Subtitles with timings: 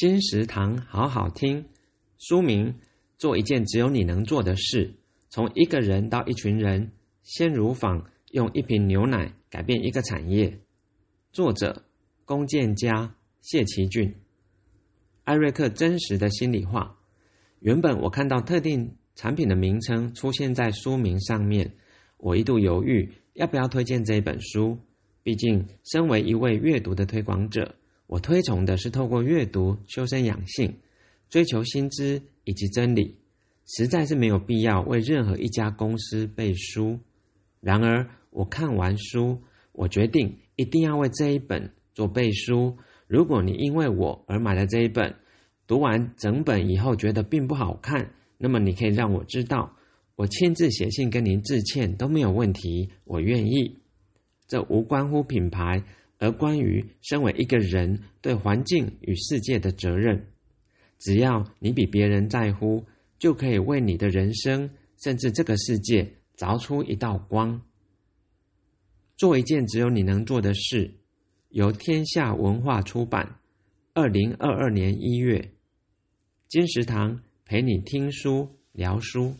[0.00, 1.66] 金石堂好好听，
[2.16, 2.74] 书名：
[3.18, 4.94] 做一件只有你能做的事。
[5.28, 6.92] 从一个人到一群人，
[7.22, 10.58] 鲜乳坊用一瓶牛奶改变一个产业。
[11.32, 11.84] 作者：
[12.24, 14.14] 龚建家、谢其俊。
[15.24, 16.96] 艾瑞克真实的心里话。
[17.58, 21.74] 原本我看到特定产品的名称出现在书名上面，
[22.16, 24.78] 我一度犹豫要不要推荐这一本书。
[25.22, 27.74] 毕竟，身为一位阅读的推广者。
[28.10, 30.74] 我推崇的是透过阅读修身养性，
[31.28, 33.14] 追求新知以及真理，
[33.68, 36.98] 实在是没有必要为任何一家公司背书。
[37.60, 42.76] 然而，我看完书，我决定一定要为这一本做背书。
[43.06, 45.14] 如果你因为我而买了这一本，
[45.68, 49.76] 读完整本以后觉得并不好看，那么你可以让我知道，
[50.16, 53.78] 我亲自写信跟您致歉都没有问题，我愿意。
[54.48, 55.84] 这无关乎品牌。
[56.20, 60.26] 而关于身为一个人对环境与世界的责任，
[60.98, 62.84] 只要你比别人在乎，
[63.18, 64.70] 就可以为你的人生
[65.02, 67.62] 甚至这个世界凿出一道光。
[69.16, 70.92] 做一件只有你能做的事，
[71.48, 73.40] 由天下文化出版，
[73.94, 75.52] 二零二二年一月。
[76.48, 79.34] 金石堂陪你听书聊书。